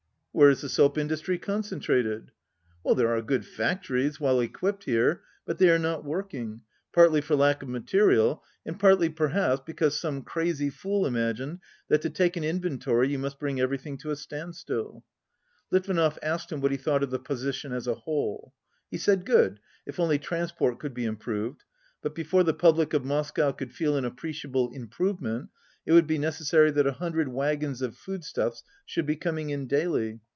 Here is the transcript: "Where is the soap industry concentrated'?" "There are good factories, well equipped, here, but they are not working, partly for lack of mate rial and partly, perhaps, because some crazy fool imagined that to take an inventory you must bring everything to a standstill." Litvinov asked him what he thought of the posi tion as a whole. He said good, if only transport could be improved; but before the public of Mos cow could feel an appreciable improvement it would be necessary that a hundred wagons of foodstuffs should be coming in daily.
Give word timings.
"Where 0.33 0.49
is 0.49 0.61
the 0.61 0.69
soap 0.69 0.97
industry 0.97 1.37
concentrated'?" 1.37 2.31
"There 2.85 3.09
are 3.13 3.21
good 3.21 3.45
factories, 3.45 4.17
well 4.17 4.39
equipped, 4.39 4.85
here, 4.85 5.23
but 5.45 5.57
they 5.57 5.69
are 5.69 5.77
not 5.77 6.05
working, 6.05 6.61
partly 6.93 7.19
for 7.19 7.35
lack 7.35 7.61
of 7.61 7.67
mate 7.67 7.93
rial 7.93 8.41
and 8.65 8.79
partly, 8.79 9.09
perhaps, 9.09 9.61
because 9.65 9.99
some 9.99 10.21
crazy 10.23 10.69
fool 10.69 11.05
imagined 11.05 11.59
that 11.89 12.01
to 12.03 12.09
take 12.09 12.37
an 12.37 12.45
inventory 12.45 13.09
you 13.09 13.19
must 13.19 13.39
bring 13.39 13.59
everything 13.59 13.97
to 13.99 14.11
a 14.11 14.15
standstill." 14.15 15.03
Litvinov 15.69 16.17
asked 16.23 16.49
him 16.49 16.61
what 16.61 16.71
he 16.71 16.77
thought 16.77 17.03
of 17.03 17.09
the 17.09 17.19
posi 17.19 17.53
tion 17.53 17.73
as 17.73 17.85
a 17.85 17.95
whole. 17.95 18.53
He 18.89 18.97
said 18.97 19.25
good, 19.25 19.59
if 19.85 19.99
only 19.99 20.17
transport 20.17 20.79
could 20.79 20.93
be 20.93 21.03
improved; 21.03 21.65
but 22.01 22.15
before 22.15 22.45
the 22.45 22.53
public 22.53 22.93
of 22.93 23.03
Mos 23.03 23.31
cow 23.31 23.51
could 23.51 23.73
feel 23.73 23.97
an 23.97 24.05
appreciable 24.05 24.71
improvement 24.71 25.49
it 25.83 25.91
would 25.91 26.05
be 26.05 26.17
necessary 26.19 26.69
that 26.69 26.85
a 26.85 26.91
hundred 26.91 27.27
wagons 27.27 27.81
of 27.81 27.97
foodstuffs 27.97 28.63
should 28.85 29.05
be 29.07 29.15
coming 29.15 29.49
in 29.49 29.65
daily. 29.65 30.19